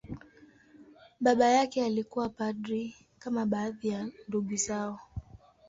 Baba 1.19 1.45
yake 1.49 1.85
alikuwa 1.85 2.29
padri, 2.29 2.95
kama 3.19 3.45
baadhi 3.45 3.87
ya 3.87 4.07
ndugu 4.27 4.55
zao. 4.55 4.99